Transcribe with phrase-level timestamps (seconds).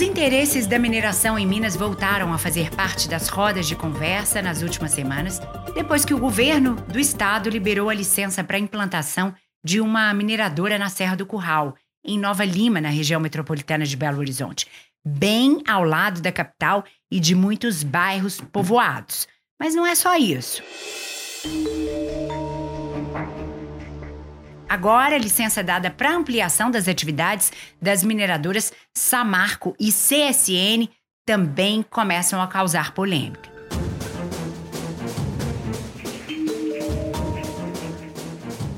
[0.00, 4.62] Os interesses da mineração em Minas voltaram a fazer parte das rodas de conversa nas
[4.62, 5.38] últimas semanas,
[5.74, 10.78] depois que o governo do estado liberou a licença para a implantação de uma mineradora
[10.78, 14.66] na Serra do Curral, em Nova Lima, na região metropolitana de Belo Horizonte,
[15.06, 19.28] bem ao lado da capital e de muitos bairros povoados.
[19.60, 20.62] Mas não é só isso.
[24.70, 30.88] Agora, licença dada para ampliação das atividades das mineradoras Samarco e CSN
[31.26, 33.50] também começam a causar polêmica.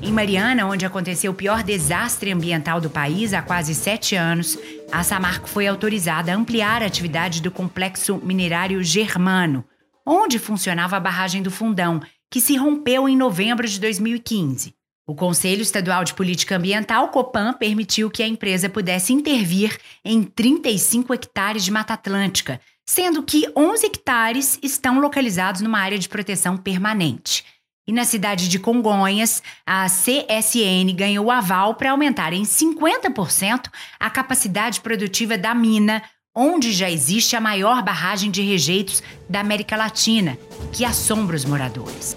[0.01, 4.59] Em Mariana, onde aconteceu o pior desastre ambiental do país há quase sete anos,
[4.91, 9.63] a Samarco foi autorizada a ampliar a atividade do complexo minerário Germano,
[10.07, 14.75] onde funcionava a barragem do Fundão, que se rompeu em novembro de 2015.
[15.13, 21.13] O Conselho Estadual de Política Ambiental, COPAN, permitiu que a empresa pudesse intervir em 35
[21.13, 27.45] hectares de Mata Atlântica, sendo que 11 hectares estão localizados numa área de proteção permanente.
[27.87, 33.69] E na cidade de Congonhas, a CSN ganhou aval para aumentar em 50%
[34.01, 36.03] a capacidade produtiva da mina,
[36.35, 40.39] onde já existe a maior barragem de rejeitos da América Latina,
[40.73, 42.17] que assombra os moradores.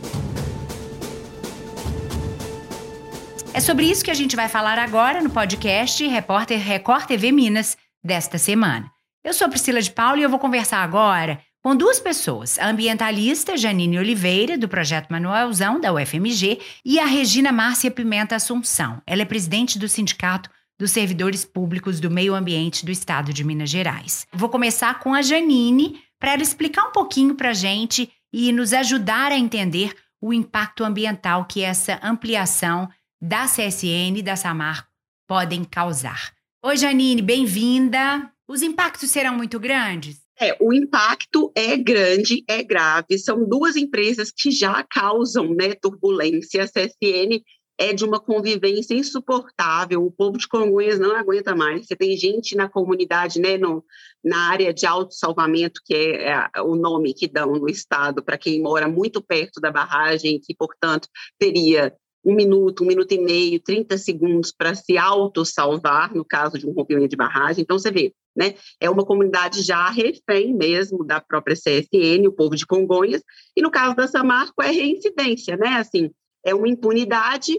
[3.55, 7.77] É sobre isso que a gente vai falar agora no podcast Repórter Record TV Minas
[8.03, 8.91] desta semana.
[9.23, 13.55] Eu sou Priscila de Paula e eu vou conversar agora com duas pessoas: a ambientalista
[13.55, 19.01] Janine Oliveira, do Projeto Manuelzão, da UFMG, e a Regina Márcia Pimenta Assunção.
[19.07, 23.69] Ela é presidente do Sindicato dos Servidores Públicos do Meio Ambiente do Estado de Minas
[23.69, 24.27] Gerais.
[24.33, 28.73] Vou começar com a Janine para ela explicar um pouquinho para a gente e nos
[28.73, 32.89] ajudar a entender o impacto ambiental que essa ampliação
[33.21, 34.89] da CSN e da Samarco
[35.27, 36.33] podem causar.
[36.63, 38.31] Oi, Janine, bem-vinda.
[38.47, 40.25] Os impactos serão muito grandes?
[40.39, 43.17] É, o impacto é grande, é grave.
[43.17, 46.63] São duas empresas que já causam né, turbulência.
[46.63, 47.41] A CSN
[47.77, 50.05] é de uma convivência insuportável.
[50.05, 51.85] O povo de Congonhas não aguenta mais.
[51.85, 53.83] Você tem gente na comunidade, né, no,
[54.23, 58.61] na área de autossalvamento, que é, é o nome que dão no estado para quem
[58.61, 61.07] mora muito perto da barragem, que, portanto,
[61.39, 61.93] teria
[62.25, 66.71] um minuto, um minuto e meio, 30 segundos para se autossalvar no caso de um
[66.71, 67.61] rompimento de barragem.
[67.61, 68.55] Então, você vê, né?
[68.81, 73.21] É uma comunidade já refém mesmo da própria CSN, o povo de Congonhas,
[73.55, 75.75] e no caso da Samarco é reincidência, né?
[75.75, 76.09] Assim,
[76.43, 77.53] é uma impunidade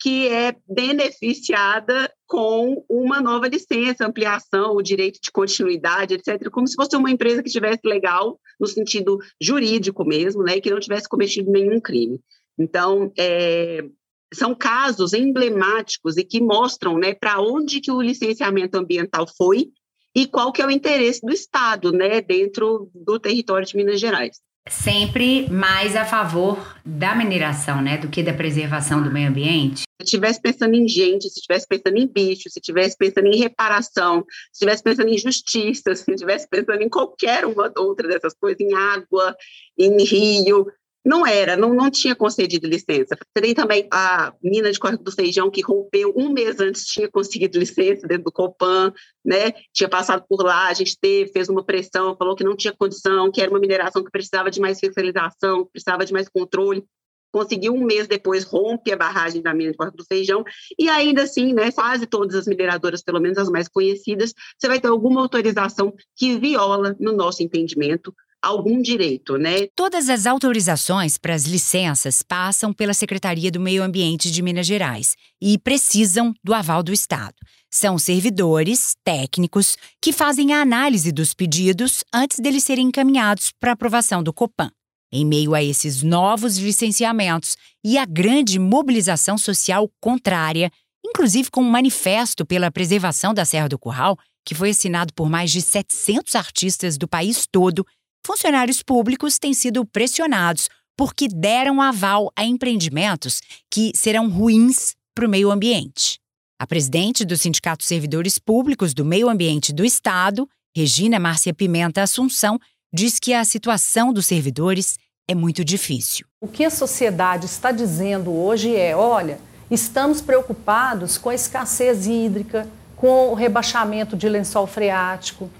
[0.00, 6.74] que é beneficiada com uma nova licença, ampliação, o direito de continuidade, etc., como se
[6.74, 11.08] fosse uma empresa que estivesse legal no sentido jurídico mesmo, né, e que não tivesse
[11.08, 12.18] cometido nenhum crime.
[12.58, 13.84] Então, é,
[14.32, 19.70] são casos emblemáticos e que mostram né, para onde que o licenciamento ambiental foi
[20.14, 24.40] e qual que é o interesse do Estado né, dentro do território de Minas Gerais.
[24.68, 29.80] Sempre mais a favor da mineração, né, do que da preservação do meio ambiente?
[29.80, 34.24] Se estivesse pensando em gente, se estivesse pensando em bicho, se estivesse pensando em reparação,
[34.52, 38.72] se estivesse pensando em justiça, se estivesse pensando em qualquer uma outra dessas coisas, em
[38.72, 39.34] água,
[39.76, 40.66] em rio,
[41.04, 43.16] não era, não, não tinha concedido licença.
[43.16, 47.08] Você tem também a mina de Córrego do Feijão, que rompeu um mês antes, tinha
[47.10, 48.92] conseguido licença dentro do Copan,
[49.24, 49.52] né?
[49.72, 53.30] tinha passado por lá, a gente teve, fez uma pressão, falou que não tinha condição,
[53.30, 56.84] que era uma mineração que precisava de mais fiscalização, precisava de mais controle.
[57.32, 60.44] Conseguiu um mês depois, rompe a barragem da mina de Córrego do Feijão,
[60.78, 64.78] e ainda assim, né, quase todas as mineradoras, pelo menos as mais conhecidas, você vai
[64.78, 69.68] ter alguma autorização que viola, no nosso entendimento, algum direito, né?
[69.76, 75.16] Todas as autorizações para as licenças passam pela Secretaria do Meio Ambiente de Minas Gerais
[75.40, 77.36] e precisam do aval do Estado.
[77.70, 84.22] São servidores técnicos que fazem a análise dos pedidos antes deles serem encaminhados para aprovação
[84.22, 84.70] do Copan.
[85.10, 90.70] Em meio a esses novos licenciamentos e a grande mobilização social contrária,
[91.04, 95.50] inclusive com um manifesto pela preservação da Serra do Curral, que foi assinado por mais
[95.50, 97.86] de 700 artistas do país todo,
[98.24, 103.40] funcionários públicos têm sido pressionados porque deram aval a empreendimentos
[103.70, 106.18] que serão ruins para o meio ambiente.
[106.60, 112.58] A presidente do Sindicato Servidores Públicos do Meio Ambiente do Estado, Regina Márcia Pimenta Assunção,
[112.92, 114.96] diz que a situação dos servidores
[115.28, 116.26] é muito difícil.
[116.40, 119.40] O que a sociedade está dizendo hoje é: olha,
[119.70, 125.50] estamos preocupados com a escassez hídrica, com o rebaixamento de lençol freático,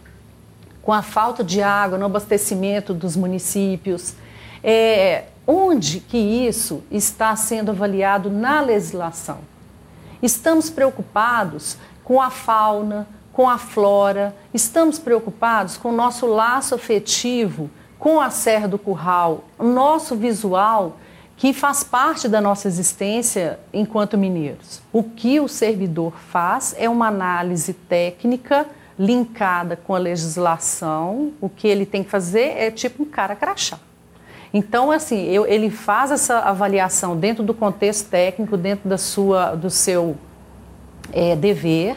[0.83, 4.15] com a falta de água no abastecimento dos municípios.
[4.63, 9.39] É, onde que isso está sendo avaliado na legislação?
[10.21, 17.71] Estamos preocupados com a fauna, com a flora, estamos preocupados com o nosso laço afetivo
[17.99, 20.97] com a Serra do Curral, o nosso visual
[21.37, 24.83] que faz parte da nossa existência enquanto mineiros.
[24.93, 28.67] O que o servidor faz é uma análise técnica
[28.99, 31.33] linkada com a legislação.
[31.41, 33.79] O que ele tem que fazer é tipo um cara crachá.
[34.55, 39.71] Então, assim, eu, ele faz essa avaliação dentro do contexto técnico, dentro da sua, do
[39.71, 40.17] seu
[41.11, 41.97] é, dever,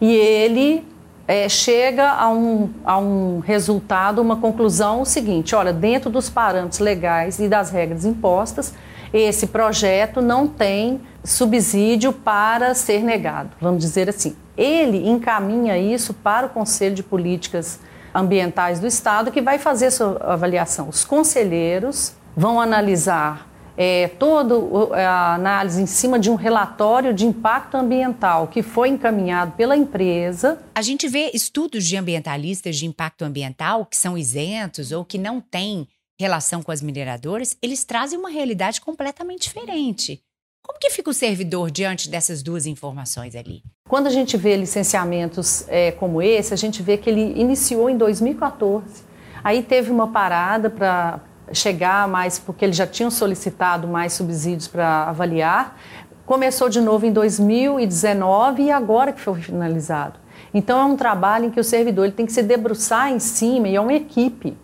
[0.00, 0.86] e ele
[1.28, 7.38] é, chega a um, a um resultado, uma conclusão seguinte: olha, dentro dos parâmetros legais
[7.38, 8.74] e das regras impostas,
[9.12, 14.34] esse projeto não tem subsídio para ser negado, vamos dizer assim.
[14.60, 17.80] Ele encaminha isso para o Conselho de Políticas
[18.14, 20.88] Ambientais do Estado, que vai fazer sua avaliação.
[20.90, 24.54] Os conselheiros vão analisar é, toda
[24.94, 30.58] a análise em cima de um relatório de impacto ambiental que foi encaminhado pela empresa.
[30.74, 35.40] A gente vê estudos de ambientalistas de impacto ambiental que são isentos ou que não
[35.40, 35.88] têm
[36.20, 40.22] relação com as mineradoras, eles trazem uma realidade completamente diferente.
[40.62, 43.62] Como que fica o servidor diante dessas duas informações ali?
[43.88, 47.96] Quando a gente vê licenciamentos é, como esse, a gente vê que ele iniciou em
[47.96, 49.02] 2014.
[49.42, 51.20] Aí teve uma parada para
[51.52, 55.80] chegar mais, porque eles já tinham solicitado mais subsídios para avaliar.
[56.24, 60.20] Começou de novo em 2019 e agora que foi finalizado.
[60.54, 63.68] Então é um trabalho em que o servidor ele tem que se debruçar em cima
[63.68, 64.56] e é uma equipe.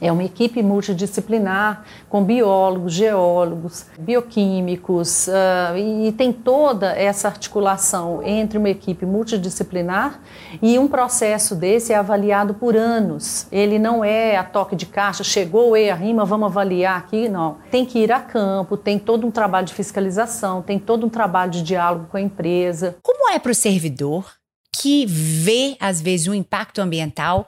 [0.00, 8.58] É uma equipe multidisciplinar com biólogos, geólogos, bioquímicos uh, e tem toda essa articulação entre
[8.58, 10.20] uma equipe multidisciplinar
[10.62, 13.46] e um processo desse é avaliado por anos.
[13.50, 17.58] Ele não é a toque de caixa, chegou e a rima, vamos avaliar aqui, não.
[17.70, 21.50] Tem que ir a campo, tem todo um trabalho de fiscalização, tem todo um trabalho
[21.50, 22.96] de diálogo com a empresa.
[23.02, 24.24] Como é para o servidor
[24.72, 27.46] que vê às vezes o impacto ambiental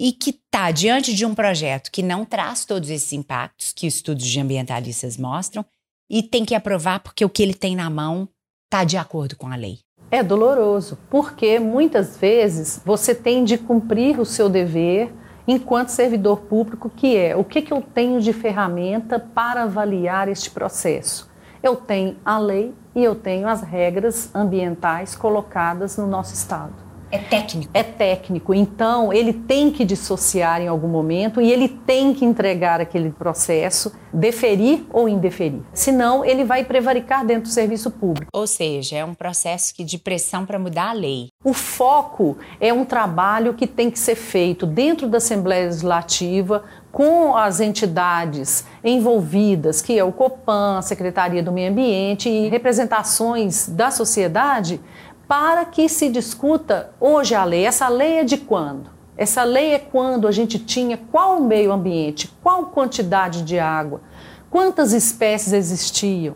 [0.00, 4.24] e que está diante de um projeto que não traz todos esses impactos que estudos
[4.24, 5.64] de ambientalistas mostram
[6.08, 8.28] e tem que aprovar porque o que ele tem na mão
[8.66, 9.80] está de acordo com a lei.
[10.08, 15.12] É doloroso, porque muitas vezes você tem de cumprir o seu dever
[15.48, 20.50] enquanto servidor público, que é o que, que eu tenho de ferramenta para avaliar este
[20.50, 21.28] processo.
[21.60, 26.87] Eu tenho a lei e eu tenho as regras ambientais colocadas no nosso Estado.
[27.10, 27.70] É técnico.
[27.72, 28.54] É técnico.
[28.54, 33.92] Então, ele tem que dissociar em algum momento e ele tem que entregar aquele processo,
[34.12, 35.62] deferir ou indeferir.
[35.72, 38.30] Senão, ele vai prevaricar dentro do serviço público.
[38.32, 41.28] Ou seja, é um processo de pressão para mudar a lei.
[41.42, 47.36] O foco é um trabalho que tem que ser feito dentro da Assembleia Legislativa, com
[47.36, 53.90] as entidades envolvidas, que é o COPAN, a Secretaria do Meio Ambiente e representações da
[53.90, 54.80] sociedade,
[55.28, 57.66] para que se discuta hoje a lei.
[57.66, 58.90] Essa lei é de quando?
[59.16, 64.00] Essa lei é quando a gente tinha qual meio ambiente, qual quantidade de água,
[64.48, 66.34] quantas espécies existiam.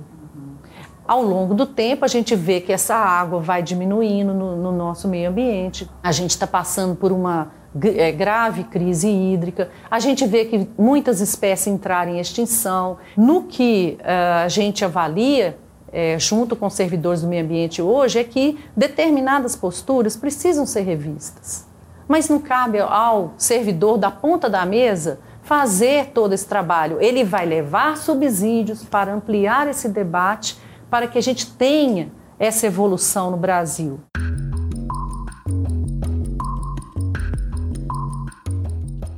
[1.07, 5.09] Ao longo do tempo, a gente vê que essa água vai diminuindo no, no nosso
[5.09, 5.89] meio ambiente.
[6.03, 7.53] A gente está passando por uma
[7.97, 9.71] é, grave crise hídrica.
[9.91, 12.99] A gente vê que muitas espécies entraram em extinção.
[13.17, 15.59] No que uh, a gente avalia,
[15.93, 21.67] é, junto com servidores do meio ambiente hoje é que determinadas posturas precisam ser revistas.
[22.09, 27.01] Mas não cabe ao servidor da ponta da mesa fazer todo esse trabalho.
[27.01, 30.59] Ele vai levar subsídios para ampliar esse debate,
[30.89, 34.01] para que a gente tenha essa evolução no Brasil.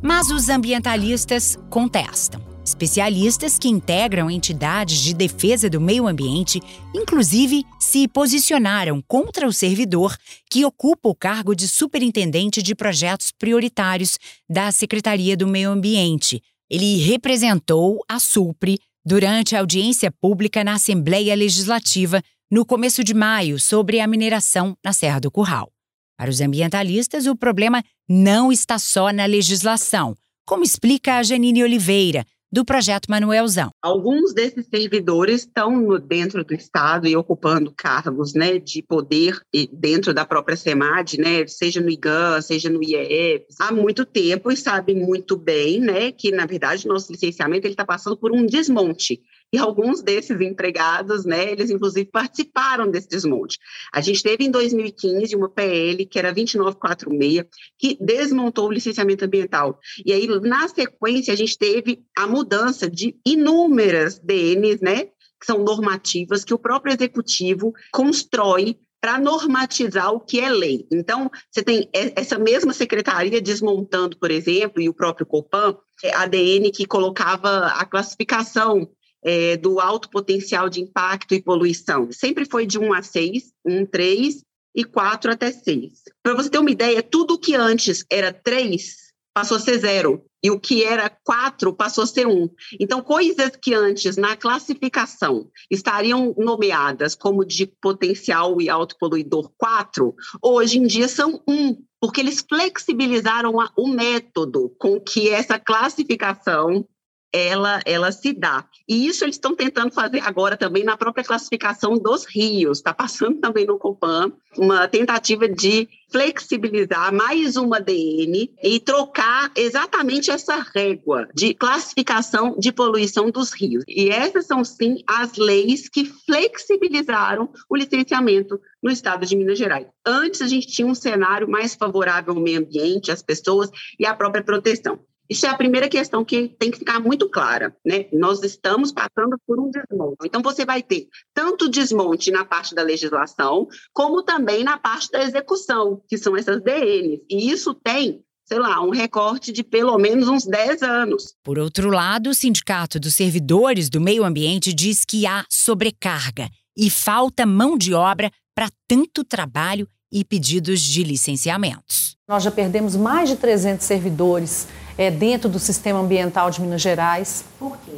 [0.03, 2.54] Mas os ambientalistas contestam.
[2.65, 6.63] Especialistas que integram entidades de defesa do meio ambiente,
[6.95, 10.17] inclusive, se posicionaram contra o servidor
[10.51, 14.19] que ocupa o cargo de superintendente de projetos prioritários
[14.49, 16.43] da Secretaria do Meio Ambiente.
[16.71, 23.61] Ele representou a SUPRE durante a audiência pública na Assembleia Legislativa no começo de maio
[23.61, 25.71] sobre a mineração na Serra do Curral.
[26.17, 30.17] Para os ambientalistas, o problema não está só na legislação,
[30.47, 33.71] como explica a Janine Oliveira, do projeto Manuelzão.
[33.83, 39.41] Alguns desses servidores estão dentro do Estado e ocupando cargos né, de poder
[39.73, 44.57] dentro da própria SEMAD, né, seja no IGAN, seja no IEF, há muito tempo e
[44.57, 49.21] sabem muito bem né, que, na verdade, nosso licenciamento está passando por um desmonte.
[49.53, 53.59] E alguns desses empregados, né, eles inclusive participaram desse desmonte.
[53.93, 57.47] A gente teve em 2015 uma PL, que era 2946,
[57.79, 59.79] que desmontou o licenciamento ambiental.
[60.05, 65.63] E aí, na sequência, a gente teve a mudança de inúmeras DNs, né, que são
[65.63, 70.87] normativas que o próprio executivo constrói para normatizar o que é lei.
[70.91, 76.73] Então, você tem essa mesma secretaria desmontando, por exemplo, e o próprio Copan, é, ADN
[76.73, 78.89] que colocava a classificação
[79.25, 82.13] é, do alto potencial de impacto e poluição.
[82.13, 84.43] Sempre foi de 1 a 6, 1, 3
[84.75, 86.03] e 4 até 6.
[86.23, 89.05] Para você ter uma ideia, tudo que antes era 3
[89.35, 90.25] passou a ser zero.
[90.43, 92.51] E o que era 4 passou a ser 1.
[92.79, 100.79] Então, coisas que antes, na classificação, estariam nomeadas como de potencial e autopoluidor 4, hoje
[100.79, 106.87] em dia são 1, porque eles flexibilizaram o método com que essa classificação
[107.35, 108.65] ela, ela se dá.
[108.89, 112.79] E isso eles estão tentando fazer agora também na própria classificação dos rios.
[112.79, 120.31] Está passando também no Copan uma tentativa de flexibilizar mais uma DN e trocar exatamente
[120.31, 123.83] essa régua de classificação de poluição dos rios.
[123.89, 129.89] E essas são, sim, as leis que flexibilizaram o licenciamento no estado de Minas Gerais.
[130.07, 134.15] Antes, a gente tinha um cenário mais favorável ao meio ambiente, às pessoas e à
[134.15, 135.01] própria proteção.
[135.29, 138.07] Isso é a primeira questão que tem que ficar muito clara, né?
[138.13, 140.19] Nós estamos passando por um desmonte.
[140.25, 145.23] Então, você vai ter tanto desmonte na parte da legislação, como também na parte da
[145.23, 147.23] execução, que são essas DNs.
[147.31, 151.35] E isso tem sei lá, um recorte de pelo menos uns 10 anos.
[151.43, 156.91] Por outro lado, o Sindicato dos Servidores do Meio Ambiente diz que há sobrecarga e
[156.91, 162.17] falta mão de obra para tanto trabalho e pedidos de licenciamentos.
[162.29, 167.45] Nós já perdemos mais de 300 servidores é, dentro do sistema ambiental de Minas Gerais.
[167.59, 167.93] Por quê?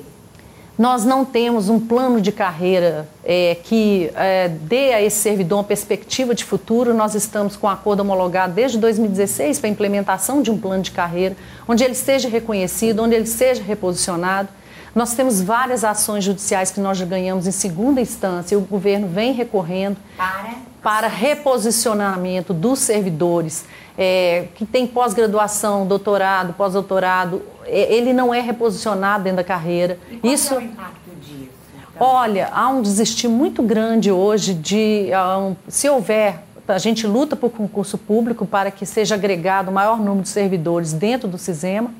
[0.78, 5.64] Nós não temos um plano de carreira é, que é, dê a esse servidor uma
[5.64, 6.94] perspectiva de futuro.
[6.94, 10.90] Nós estamos com um acordo homologado desde 2016 para a implementação de um plano de
[10.90, 11.36] carreira,
[11.68, 14.48] onde ele seja reconhecido, onde ele seja reposicionado.
[14.96, 19.06] Nós temos várias ações judiciais que nós já ganhamos em segunda instância e o governo
[19.06, 23.66] vem recorrendo para, para reposicionamento dos servidores
[23.98, 29.98] é, que tem pós-graduação, doutorado, pós-doutorado, é, ele não é reposicionado dentro da carreira.
[30.10, 31.50] E qual Isso, é o impacto disso?
[31.94, 32.06] Então?
[32.06, 37.50] Olha, há um desistir muito grande hoje de, um, se houver, a gente luta por
[37.50, 41.90] concurso público para que seja agregado o maior número de servidores dentro do CISEMA,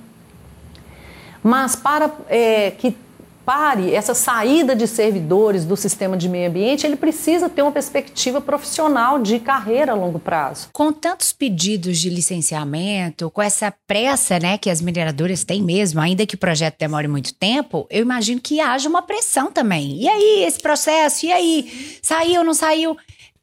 [1.47, 2.97] mas para é, que
[3.45, 8.41] pare essa saída de servidores do sistema de meio ambiente, ele precisa ter uma perspectiva
[8.41, 10.69] profissional de carreira a longo prazo.
[10.73, 16.27] Com tantos pedidos de licenciamento, com essa pressa né, que as mineradoras têm mesmo, ainda
[16.27, 20.03] que o projeto demore muito tempo, eu imagino que haja uma pressão também.
[20.03, 21.27] E aí, esse processo?
[21.27, 21.99] E aí?
[22.03, 22.97] Saiu, não saiu?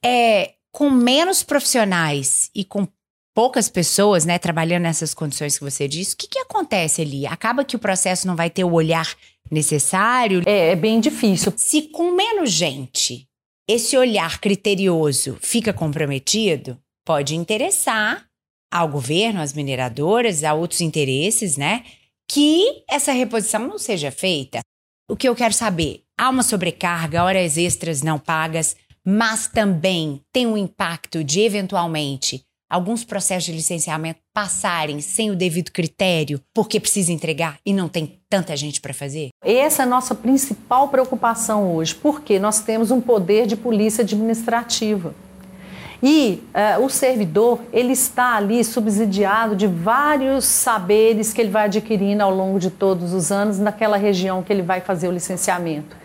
[0.03, 2.85] É, com menos profissionais e com
[3.33, 7.25] poucas pessoas, né, trabalhando nessas condições que você disse, o que, que acontece ali?
[7.25, 9.15] Acaba que o processo não vai ter o olhar
[9.49, 10.43] necessário?
[10.45, 11.53] É, é bem difícil.
[11.57, 13.27] Se com menos gente
[13.67, 18.25] esse olhar criterioso fica comprometido, pode interessar
[18.71, 21.83] ao governo, às mineradoras, a outros interesses, né?
[22.27, 24.59] Que essa reposição não seja feita.
[25.09, 28.75] O que eu quero saber, há uma sobrecarga, horas extras não pagas,
[29.05, 35.71] mas também tem um impacto de eventualmente alguns processos de licenciamento passarem sem o devido
[35.71, 39.29] critério porque precisa entregar e não tem tanta gente para fazer?
[39.45, 45.13] Essa é a nossa principal preocupação hoje, porque nós temos um poder de polícia administrativa.
[46.01, 46.41] E
[46.79, 52.33] uh, o servidor, ele está ali subsidiado de vários saberes que ele vai adquirindo ao
[52.33, 55.95] longo de todos os anos naquela região que ele vai fazer o licenciamento.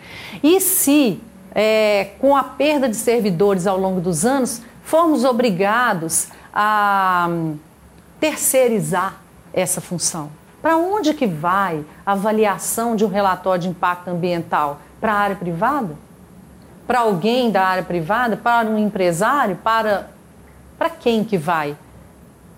[0.43, 1.19] E se,
[1.53, 7.57] é, com a perda de servidores ao longo dos anos, formos obrigados a hum,
[8.19, 9.17] terceirizar
[9.53, 10.29] essa função.
[10.61, 14.81] Para onde que vai a avaliação de um relatório de impacto ambiental?
[14.99, 15.95] Para a área privada?
[16.85, 18.35] Para alguém da área privada?
[18.35, 19.55] Para um empresário?
[19.57, 20.09] Para,
[20.77, 21.77] para quem que vai?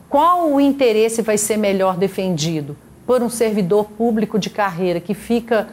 [0.09, 2.75] Qual o interesse vai ser melhor defendido?
[3.05, 5.67] Por um servidor público de carreira que fica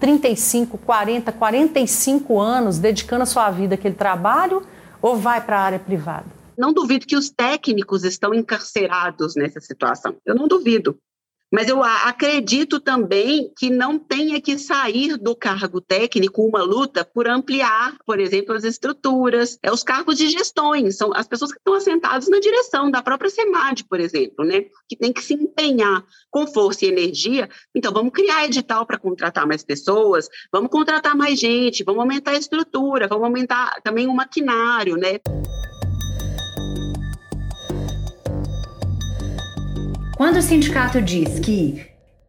[0.00, 4.62] 35, 40, 45 anos dedicando a sua vida àquele trabalho
[5.00, 6.39] ou vai para a área privada?
[6.60, 10.14] Não duvido que os técnicos estão encarcerados nessa situação.
[10.26, 10.98] Eu não duvido.
[11.50, 17.26] Mas eu acredito também que não tenha que sair do cargo técnico uma luta por
[17.26, 21.74] ampliar, por exemplo, as estruturas, é, os cargos de gestões, são as pessoas que estão
[21.74, 24.66] assentadas na direção da própria SEMAD, por exemplo, né?
[24.86, 27.48] que tem que se empenhar com força e energia.
[27.74, 32.38] Então, vamos criar edital para contratar mais pessoas, vamos contratar mais gente, vamos aumentar a
[32.38, 35.18] estrutura, vamos aumentar também o maquinário, né?
[40.20, 41.80] Quando o sindicato diz que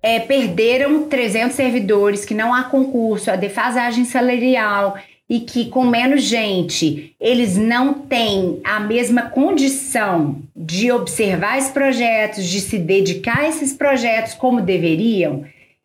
[0.02, 4.96] é, perderam 300 servidores, que não há concurso, a defasagem salarial
[5.30, 12.46] e que com menos gente eles não têm a mesma condição de observar esses projetos,
[12.46, 15.44] de se dedicar a esses projetos como deveriam,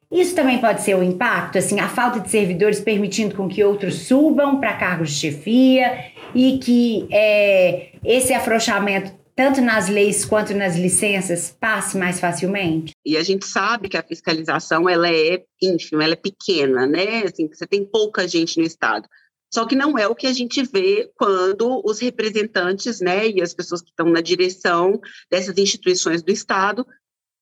[0.08, 4.02] isso também pode ser um impacto, assim, a falta de servidores permitindo com que outros
[4.02, 10.76] subam para cargos de chefia e que é, esse afrouxamento tanto nas leis quanto nas
[10.76, 12.92] licenças, passe mais facilmente?
[13.04, 17.24] E a gente sabe que a fiscalização ela é ínfima, ela é pequena, né?
[17.24, 19.06] Assim, você tem pouca gente no estado.
[19.52, 23.54] Só que não é o que a gente vê quando os representantes, né, e as
[23.54, 25.00] pessoas que estão na direção
[25.30, 26.84] dessas instituições do estado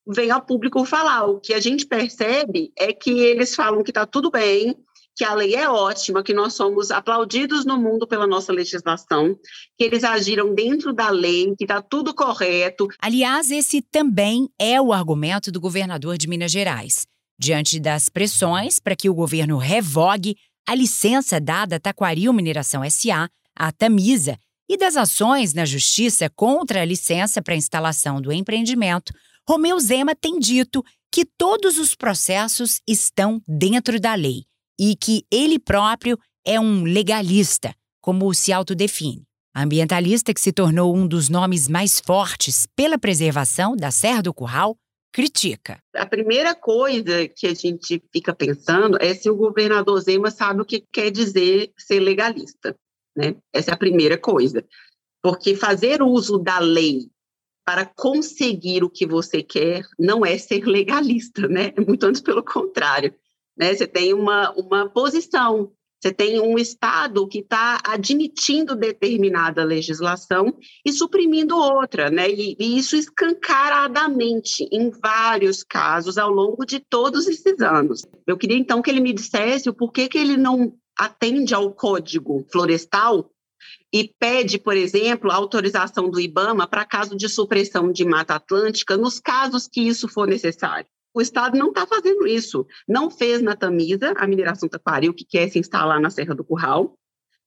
[0.06, 1.24] vêm ao público falar.
[1.24, 4.76] O que a gente percebe é que eles falam que está tudo bem,
[5.16, 9.36] que a lei é ótima, que nós somos aplaudidos no mundo pela nossa legislação,
[9.78, 12.88] que eles agiram dentro da lei, que está tudo correto.
[13.00, 17.06] Aliás, esse também é o argumento do governador de Minas Gerais.
[17.38, 23.28] Diante das pressões para que o governo revogue a licença dada à Taquaril Mineração SA,
[23.54, 24.36] a Tamisa,
[24.68, 29.12] e das ações na justiça contra a licença para instalação do empreendimento,
[29.46, 34.46] Romeu Zema tem dito que todos os processos estão dentro da lei
[34.78, 39.22] e que ele próprio é um legalista, como se autodefine.
[39.56, 44.76] Ambientalista que se tornou um dos nomes mais fortes pela preservação da Serra do Curral,
[45.12, 45.78] critica.
[45.94, 50.64] A primeira coisa que a gente fica pensando é se o governador Zema sabe o
[50.64, 52.76] que quer dizer ser legalista.
[53.16, 53.36] Né?
[53.52, 54.64] Essa é a primeira coisa.
[55.22, 57.08] Porque fazer uso da lei
[57.64, 61.72] para conseguir o que você quer não é ser legalista, né?
[61.76, 63.14] É muito antes pelo contrário.
[63.56, 63.74] Né?
[63.74, 65.72] Você tem uma, uma posição,
[66.04, 72.28] você tem um Estado que está admitindo determinada legislação e suprimindo outra, né?
[72.30, 78.02] E, e, isso escancaradamente em vários casos ao longo de todos esses anos.
[78.26, 82.44] Eu queria então que ele me dissesse o porquê que ele não atende ao Código
[82.52, 83.30] Florestal
[83.90, 88.96] e pede, por exemplo, a autorização do IBAMA para caso de supressão de Mata Atlântica,
[88.96, 90.86] nos casos que isso for necessário.
[91.14, 92.66] O Estado não está fazendo isso.
[92.88, 96.98] Não fez na Tamisa, a mineração taquaril, que quer se instalar na Serra do Curral.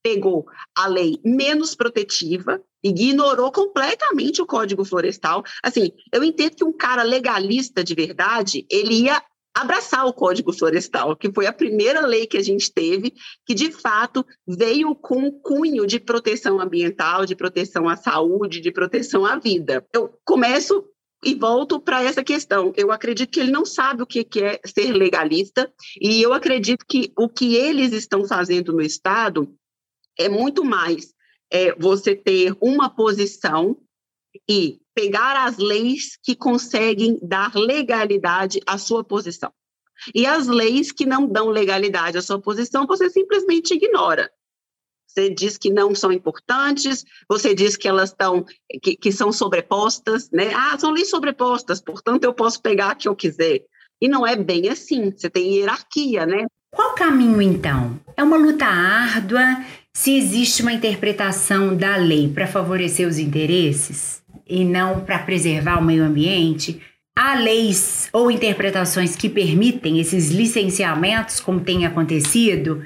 [0.01, 5.43] Pegou a lei menos protetiva, ignorou completamente o Código Florestal.
[5.62, 9.21] Assim, eu entendo que um cara legalista de verdade, ele ia
[9.53, 13.12] abraçar o Código Florestal, que foi a primeira lei que a gente teve,
[13.45, 18.71] que de fato veio com um cunho de proteção ambiental, de proteção à saúde, de
[18.71, 19.86] proteção à vida.
[19.91, 20.86] Eu começo
[21.23, 22.73] e volto para essa questão.
[22.75, 27.12] Eu acredito que ele não sabe o que é ser legalista, e eu acredito que
[27.17, 29.53] o que eles estão fazendo no Estado
[30.17, 31.13] é muito mais
[31.51, 33.77] é, você ter uma posição
[34.49, 39.51] e pegar as leis que conseguem dar legalidade à sua posição.
[40.13, 44.32] E as leis que não dão legalidade à sua posição, você simplesmente ignora.
[45.17, 48.45] Você diz que não são importantes, você diz que elas estão,
[48.84, 50.53] que, que são sobrepostas, né?
[50.53, 53.62] Ah, são leis sobrepostas, portanto eu posso pegar a que eu quiser.
[53.99, 56.45] E não é bem assim, você tem hierarquia, né?
[56.69, 57.99] Qual o caminho então?
[58.15, 59.41] É uma luta árdua?
[59.91, 65.84] Se existe uma interpretação da lei para favorecer os interesses e não para preservar o
[65.84, 66.80] meio ambiente,
[67.15, 72.86] há leis ou interpretações que permitem esses licenciamentos, como tem acontecido?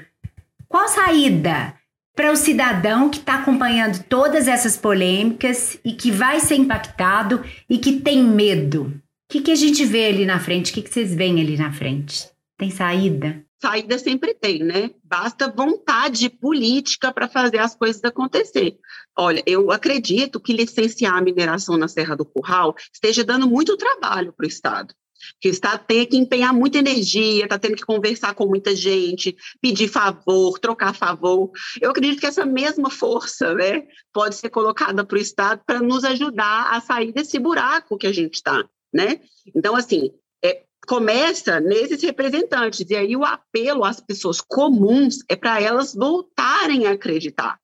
[0.66, 1.74] Qual saída?
[2.14, 7.78] Para o cidadão que está acompanhando todas essas polêmicas e que vai ser impactado e
[7.78, 8.84] que tem medo?
[8.84, 10.70] O que, que a gente vê ali na frente?
[10.70, 12.28] O que, que vocês veem ali na frente?
[12.58, 13.44] Tem saída?
[13.60, 14.90] Saída sempre tem, né?
[15.04, 18.76] Basta vontade política para fazer as coisas acontecer.
[19.16, 24.32] Olha, eu acredito que licenciar a mineração na Serra do Curral esteja dando muito trabalho
[24.32, 24.94] para o Estado
[25.40, 29.36] que o Estado tem que empenhar muita energia, está tendo que conversar com muita gente,
[29.60, 31.50] pedir favor, trocar favor.
[31.80, 36.04] Eu acredito que essa mesma força né, pode ser colocada para o Estado para nos
[36.04, 38.64] ajudar a sair desse buraco que a gente está.
[38.92, 39.20] Né?
[39.54, 40.10] Então, assim,
[40.44, 46.86] é, começa nesses representantes, e aí o apelo às pessoas comuns é para elas voltarem
[46.86, 47.58] a acreditar.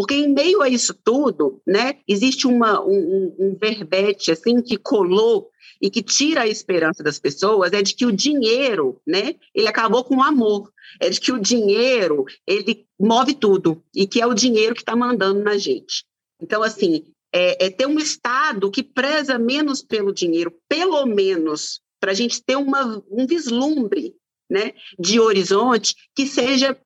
[0.00, 5.49] Porque em meio a isso tudo, né, existe uma, um, um verbete assim que colou
[5.80, 10.04] e que tira a esperança das pessoas é de que o dinheiro, né, ele acabou
[10.04, 14.34] com o amor, é de que o dinheiro, ele move tudo e que é o
[14.34, 16.04] dinheiro que está mandando na gente.
[16.40, 22.12] Então, assim, é, é, ter um Estado que preza menos pelo dinheiro, pelo menos para
[22.12, 24.14] a gente ter uma, um vislumbre
[24.50, 26.76] né, de horizonte que seja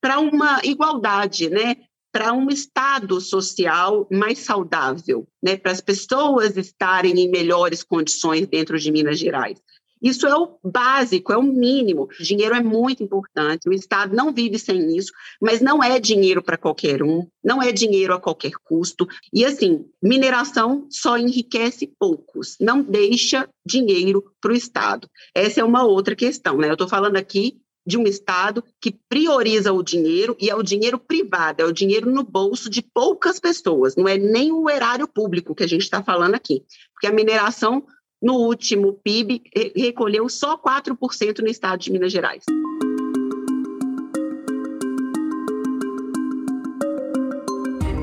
[0.00, 1.76] para uma igualdade, né?
[2.12, 8.78] Para um estado social mais saudável, né, para as pessoas estarem em melhores condições dentro
[8.78, 9.58] de Minas Gerais.
[10.02, 12.08] Isso é o básico, é o mínimo.
[12.20, 16.56] Dinheiro é muito importante, o Estado não vive sem isso, mas não é dinheiro para
[16.56, 19.06] qualquer um, não é dinheiro a qualquer custo.
[19.32, 25.08] E assim, mineração só enriquece poucos, não deixa dinheiro para o Estado.
[25.34, 26.68] Essa é uma outra questão, né?
[26.68, 30.98] Eu estou falando aqui de um Estado que prioriza o dinheiro e é o dinheiro
[30.98, 35.54] privado, é o dinheiro no bolso de poucas pessoas, não é nem o erário público
[35.54, 37.82] que a gente está falando aqui, porque a mineração
[38.20, 39.42] no último PIB,
[39.76, 42.44] recolheu só 4% no estado de Minas Gerais.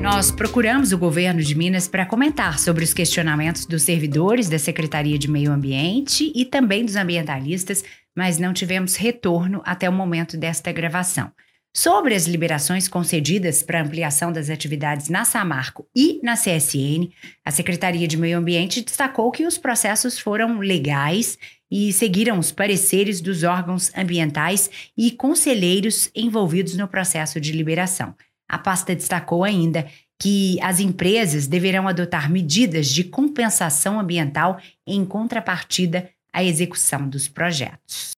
[0.00, 5.18] Nós procuramos o governo de Minas para comentar sobre os questionamentos dos servidores da Secretaria
[5.18, 7.84] de Meio Ambiente e também dos ambientalistas,
[8.16, 11.30] mas não tivemos retorno até o momento desta gravação.
[11.76, 17.12] Sobre as liberações concedidas para ampliação das atividades na Samarco e na CSN,
[17.44, 21.36] a Secretaria de Meio Ambiente destacou que os processos foram legais
[21.70, 28.14] e seguiram os pareceres dos órgãos ambientais e conselheiros envolvidos no processo de liberação.
[28.48, 29.86] A pasta destacou ainda
[30.18, 38.10] que as empresas deverão adotar medidas de compensação ambiental em contrapartida à execução dos projetos.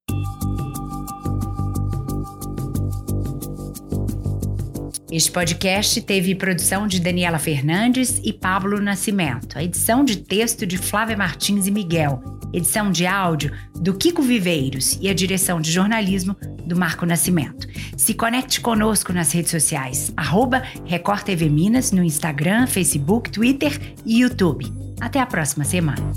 [5.10, 10.76] Este podcast teve produção de Daniela Fernandes e Pablo Nascimento, a edição de texto de
[10.76, 12.20] Flávia Martins e Miguel,
[12.52, 17.68] edição de áudio do Kiko Viveiros e a direção de jornalismo do Marco Nascimento.
[17.96, 24.22] Se conecte conosco nas redes sociais, arroba Record TV Minas no Instagram, Facebook, Twitter e
[24.22, 24.66] YouTube.
[25.00, 26.12] Até a próxima semana.